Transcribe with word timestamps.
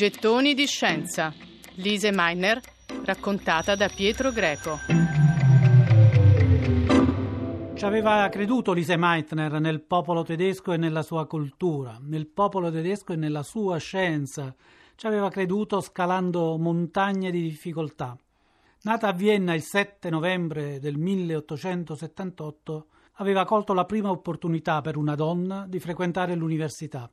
Gettoni 0.00 0.54
di 0.54 0.66
scienza. 0.66 1.30
Lise 1.74 2.10
Meiner, 2.10 2.58
raccontata 3.04 3.74
da 3.74 3.90
Pietro 3.94 4.32
Greco. 4.32 4.78
Ci 7.74 7.84
aveva 7.84 8.26
creduto 8.30 8.72
Lise 8.72 8.96
Meitner 8.96 9.60
nel 9.60 9.82
popolo 9.82 10.22
tedesco 10.22 10.72
e 10.72 10.78
nella 10.78 11.02
sua 11.02 11.26
cultura, 11.26 11.98
nel 12.00 12.28
popolo 12.28 12.70
tedesco 12.70 13.12
e 13.12 13.16
nella 13.16 13.42
sua 13.42 13.76
scienza. 13.76 14.54
Ci 14.94 15.06
aveva 15.06 15.28
creduto 15.28 15.82
scalando 15.82 16.56
montagne 16.56 17.30
di 17.30 17.42
difficoltà. 17.42 18.16
Nata 18.84 19.08
a 19.08 19.12
Vienna 19.12 19.52
il 19.52 19.60
7 19.60 20.08
novembre 20.08 20.80
del 20.80 20.96
1878, 20.96 22.86
aveva 23.16 23.44
colto 23.44 23.74
la 23.74 23.84
prima 23.84 24.08
opportunità 24.08 24.80
per 24.80 24.96
una 24.96 25.14
donna 25.14 25.66
di 25.68 25.78
frequentare 25.78 26.34
l'università 26.36 27.10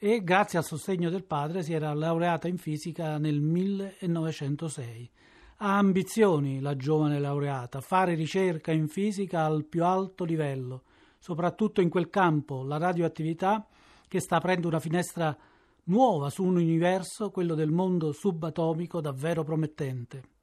e 0.00 0.22
grazie 0.22 0.58
al 0.58 0.64
sostegno 0.64 1.10
del 1.10 1.24
padre 1.24 1.64
si 1.64 1.72
era 1.72 1.92
laureata 1.92 2.46
in 2.46 2.56
fisica 2.56 3.18
nel 3.18 3.40
1906. 3.40 5.10
Ha 5.56 5.76
ambizioni 5.76 6.60
la 6.60 6.76
giovane 6.76 7.18
laureata, 7.18 7.80
fare 7.80 8.14
ricerca 8.14 8.70
in 8.70 8.86
fisica 8.86 9.44
al 9.44 9.64
più 9.64 9.84
alto 9.84 10.22
livello, 10.22 10.84
soprattutto 11.18 11.80
in 11.80 11.88
quel 11.88 12.08
campo, 12.10 12.62
la 12.62 12.78
radioattività, 12.78 13.66
che 14.06 14.20
sta 14.20 14.36
aprendo 14.36 14.68
una 14.68 14.78
finestra 14.78 15.36
nuova 15.84 16.30
su 16.30 16.44
un 16.44 16.56
universo, 16.56 17.30
quello 17.30 17.56
del 17.56 17.72
mondo 17.72 18.12
subatomico, 18.12 19.00
davvero 19.00 19.42
promettente 19.42 20.36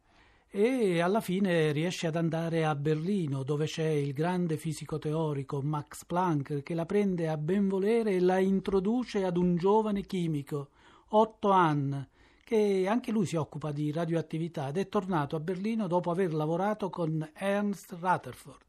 e 0.58 1.02
alla 1.02 1.20
fine 1.20 1.74
riesce 1.74 2.08
ad 2.08 2.16
andare 2.16 2.64
a 2.64 2.76
Berlino 2.76 3.44
dove 3.44 3.66
c'è 3.66 3.90
il 3.90 4.14
grande 4.14 4.56
fisico 4.56 4.98
teorico 4.98 5.62
Max 5.62 6.06
Planck 6.06 6.64
che 6.64 6.74
la 6.74 6.86
prende 6.86 7.28
a 7.28 7.36
benvolere 7.36 8.12
e 8.12 8.22
la 8.22 8.38
introduce 8.38 9.26
ad 9.26 9.36
un 9.36 9.58
giovane 9.58 10.04
chimico, 10.04 10.70
Otto 11.10 11.52
Hahn, 11.52 12.08
che 12.46 12.86
anche 12.88 13.12
lui 13.12 13.26
si 13.26 13.36
occupa 13.36 13.74
di 13.74 13.92
radioattività 13.92 14.70
ed 14.70 14.78
è 14.78 14.88
tornato 14.88 15.36
a 15.36 15.42
Berlino 15.42 15.88
dopo 15.88 16.10
aver 16.10 16.34
lavorato 16.34 16.90
con 16.90 17.30
Ernst 17.34 17.94
Rutherford. 18.00 18.64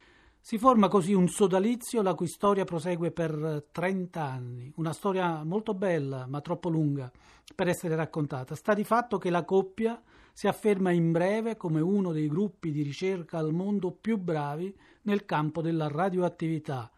Si 0.49 0.59
forma 0.59 0.87
così 0.87 1.13
un 1.13 1.27
sodalizio 1.27 2.03
la 2.03 2.15
cui 2.15 2.29
storia 2.29 2.63
prosegue 2.63 3.11
per 3.11 3.67
30 3.73 4.23
anni, 4.23 4.73
una 4.77 4.93
storia 4.93 5.43
molto 5.43 5.75
bella 5.75 6.25
ma 6.29 6.41
troppo 6.41 6.69
lunga 6.69 7.11
per 7.53 7.67
essere 7.67 7.97
raccontata. 7.97 8.55
Sta 8.55 8.73
di 8.73 8.85
fatto 8.85 9.19
che 9.19 9.31
la 9.31 9.45
coppia 9.45 10.01
si 10.33 10.47
afferma 10.47 10.93
in 10.93 11.11
breve 11.11 11.57
come 11.57 11.81
uno 11.81 12.13
dei 12.13 12.29
gruppi 12.29 12.71
di 12.71 12.83
ricerca 12.83 13.39
al 13.39 13.53
mondo 13.53 13.91
più 13.91 14.19
bravi 14.19 14.73
nel 15.03 15.25
campo 15.25 15.63
della 15.63 15.89
radioattività 15.89 16.93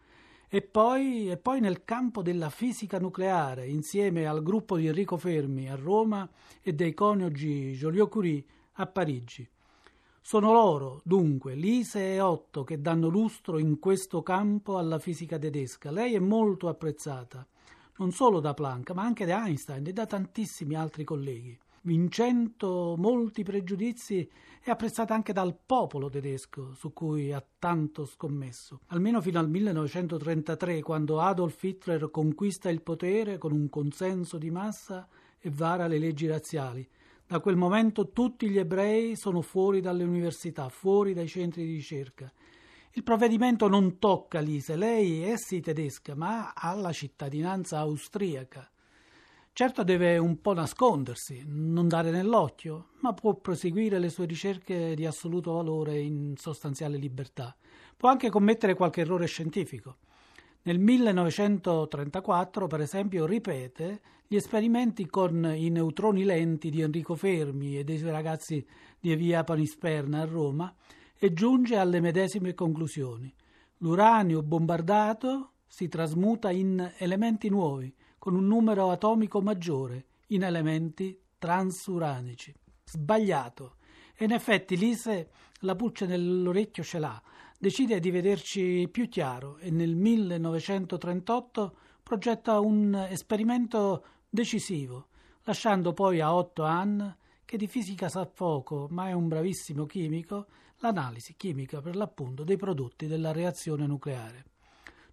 e 0.47 0.61
poi, 0.61 1.31
e 1.31 1.37
poi 1.37 1.59
nel 1.59 1.83
campo 1.83 2.21
della 2.21 2.51
fisica 2.51 2.99
nucleare, 2.99 3.65
insieme 3.65 4.27
al 4.27 4.43
gruppo 4.43 4.77
di 4.77 4.85
Enrico 4.85 5.17
Fermi 5.17 5.71
a 5.71 5.75
Roma 5.75 6.29
e 6.61 6.73
dei 6.73 6.93
coniugi 6.93 7.71
Joliot-Curie 7.71 8.43
a 8.73 8.85
Parigi. 8.85 9.49
Sono 10.21 10.51
loro, 10.51 11.01
dunque, 11.03 11.55
Lise 11.55 12.13
e 12.13 12.19
Otto, 12.19 12.63
che 12.63 12.81
danno 12.81 13.07
lustro 13.07 13.57
in 13.57 13.79
questo 13.79 14.21
campo 14.21 14.77
alla 14.77 14.99
fisica 14.99 15.37
tedesca. 15.37 15.91
Lei 15.91 16.13
è 16.13 16.19
molto 16.19 16.67
apprezzata, 16.67 17.45
non 17.97 18.11
solo 18.11 18.39
da 18.39 18.53
Planck, 18.53 18.91
ma 18.91 19.03
anche 19.03 19.25
da 19.25 19.45
Einstein 19.45 19.87
e 19.87 19.93
da 19.93 20.05
tantissimi 20.05 20.75
altri 20.75 21.03
colleghi 21.03 21.57
vincendo 21.81 22.95
molti 22.97 23.43
pregiudizi, 23.43 24.29
è 24.61 24.69
apprezzata 24.69 25.13
anche 25.13 25.33
dal 25.33 25.57
popolo 25.65 26.09
tedesco, 26.09 26.73
su 26.73 26.91
cui 26.93 27.31
ha 27.31 27.43
tanto 27.57 28.05
scommesso. 28.05 28.81
Almeno 28.87 29.21
fino 29.21 29.39
al 29.39 29.49
1933, 29.49 30.81
quando 30.81 31.19
Adolf 31.19 31.61
Hitler 31.63 32.11
conquista 32.11 32.69
il 32.69 32.81
potere 32.81 33.37
con 33.37 33.51
un 33.51 33.69
consenso 33.69 34.37
di 34.37 34.51
massa 34.51 35.07
e 35.39 35.49
vara 35.49 35.87
le 35.87 35.99
leggi 35.99 36.27
razziali. 36.27 36.87
Da 37.29 37.41
quel 37.41 37.57
momento 37.57 38.09
tutti 38.09 38.49
gli 38.49 38.57
ebrei 38.57 39.15
sono 39.15 39.43
fuori 39.43 39.81
dalle 39.81 40.03
università, 40.03 40.67
fuori 40.69 41.13
dai 41.13 41.27
centri 41.27 41.63
di 41.63 41.73
ricerca. 41.73 42.33
Il 42.93 43.03
provvedimento 43.03 43.67
non 43.67 43.99
tocca 43.99 44.39
Lise, 44.39 44.75
lei 44.75 45.21
è 45.21 45.37
sì 45.37 45.59
tedesca, 45.59 46.15
ma 46.15 46.53
ha 46.55 46.73
la 46.73 46.91
cittadinanza 46.91 47.77
austriaca. 47.77 48.67
Certo 49.53 49.83
deve 49.83 50.17
un 50.17 50.41
po' 50.41 50.53
nascondersi, 50.53 51.43
non 51.45 51.87
dare 51.87 52.09
nell'occhio, 52.09 52.93
ma 53.01 53.13
può 53.13 53.35
proseguire 53.35 53.99
le 53.99 54.09
sue 54.09 54.25
ricerche 54.25 54.95
di 54.95 55.05
assoluto 55.05 55.53
valore 55.53 55.99
in 55.99 56.33
sostanziale 56.35 56.97
libertà. 56.97 57.55
Può 57.95 58.09
anche 58.09 58.31
commettere 58.31 58.73
qualche 58.73 59.01
errore 59.01 59.27
scientifico. 59.27 59.97
Nel 60.61 60.77
1934, 60.77 62.67
per 62.67 62.81
esempio, 62.81 63.25
ripete 63.25 64.01
gli 64.27 64.35
esperimenti 64.35 65.07
con 65.07 65.53
i 65.55 65.69
neutroni 65.69 66.23
lenti 66.23 66.69
di 66.69 66.81
Enrico 66.81 67.15
Fermi 67.15 67.77
e 67.77 67.83
dei 67.83 67.97
suoi 67.97 68.11
ragazzi 68.11 68.65
di 68.99 69.15
Via 69.15 69.43
Panisperna 69.43 70.21
a 70.21 70.25
Roma 70.25 70.73
e 71.17 71.33
giunge 71.33 71.77
alle 71.77 72.01
medesime 72.01 72.53
conclusioni. 72.53 73.33
L'uranio 73.77 74.43
bombardato 74.43 75.53
si 75.65 75.87
trasmuta 75.87 76.51
in 76.51 76.93
elementi 76.97 77.49
nuovi, 77.49 77.93
con 78.17 78.35
un 78.35 78.45
numero 78.45 78.91
atomico 78.91 79.41
maggiore 79.41 80.07
in 80.27 80.43
elementi 80.43 81.17
transuranici. 81.37 82.53
Sbagliato. 82.83 83.77
E 84.15 84.25
in 84.25 84.31
effetti 84.31 84.75
Lise 84.75 85.29
la 85.59 85.75
pulce 85.75 86.05
nell'orecchio 86.05 86.83
ce 86.83 86.99
l'ha. 86.99 87.21
Decide 87.61 87.99
di 87.99 88.09
vederci 88.09 88.87
più 88.89 89.09
chiaro 89.09 89.57
e 89.57 89.69
nel 89.69 89.93
1938 89.93 91.75
progetta 92.01 92.61
un 92.61 92.95
esperimento 93.09 94.05
decisivo, 94.29 95.07
lasciando 95.43 95.91
poi 95.91 96.21
a 96.21 96.33
Otto 96.33 96.63
Hahn, 96.63 97.13
che 97.43 97.57
di 97.57 97.67
fisica 97.67 98.07
sa 98.07 98.25
poco 98.25 98.87
ma 98.91 99.09
è 99.09 99.11
un 99.11 99.27
bravissimo 99.27 99.85
chimico, 99.85 100.45
l'analisi 100.77 101.33
chimica 101.35 101.81
per 101.81 101.97
l'appunto 101.97 102.45
dei 102.45 102.55
prodotti 102.55 103.07
della 103.07 103.33
reazione 103.33 103.85
nucleare. 103.85 104.45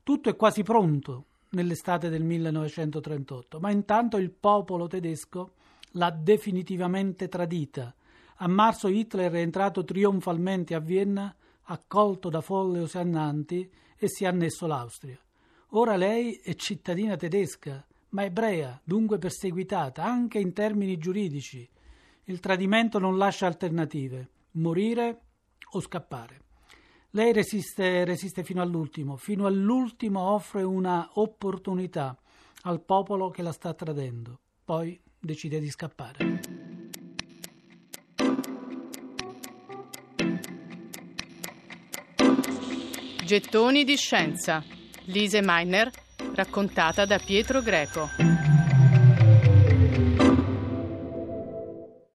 Tutto 0.05 0.29
è 0.29 0.37
quasi 0.37 0.63
pronto 0.63 1.25
nell'estate 1.49 2.09
del 2.09 2.23
1938, 2.23 3.59
ma 3.59 3.73
intanto 3.73 4.19
il 4.19 4.31
popolo 4.31 4.87
tedesco 4.87 5.55
l'ha 5.95 6.11
definitivamente 6.11 7.27
tradita. 7.27 7.93
A 8.37 8.47
marzo 8.47 8.87
Hitler 8.87 9.33
è 9.33 9.41
entrato 9.41 9.83
trionfalmente 9.83 10.77
a 10.77 10.79
Vienna, 10.79 11.35
accolto 11.67 12.29
da 12.29 12.41
folle 12.41 12.81
oseannanti 12.81 13.71
e 13.97 14.09
si 14.09 14.25
è 14.25 14.27
annesso 14.27 14.67
l'Austria. 14.67 15.19
Ora 15.71 15.97
lei 15.97 16.41
è 16.43 16.55
cittadina 16.55 17.17
tedesca, 17.17 17.85
ma 18.11 18.25
ebrea, 18.25 18.81
dunque 18.85 19.19
perseguitata, 19.19 20.05
anche 20.05 20.39
in 20.39 20.53
termini 20.53 20.99
giuridici. 20.99 21.69
Il 22.25 22.41
tradimento 22.41 22.99
non 22.99 23.17
lascia 23.17 23.47
alternative, 23.47 24.29
morire 24.53 25.21
o 25.73 25.81
scappare. 25.81 26.41
Lei 27.11 27.33
resiste, 27.33 28.05
resiste 28.05 28.45
fino 28.45 28.63
all'ultimo, 28.63 29.17
fino 29.17 29.47
all'ultimo 29.47 30.21
offre 30.21 30.63
una 30.63 31.09
opportunità 31.15 32.17
al 32.63 32.83
popolo 32.83 33.31
che 33.31 33.43
la 33.43 33.53
sta 33.53 33.73
tradendo, 33.75 34.39
poi 34.65 35.01
decide 35.19 35.61
di 35.61 35.71
scappare. 35.71 36.56
Gettoni 43.27 43.83
di 43.83 43.97
scienza. 43.97 44.63
Lise 45.07 45.41
Meiner, 45.43 45.91
raccontata 46.37 47.05
da 47.05 47.19
Pietro 47.19 47.61
Greco. 47.61 48.56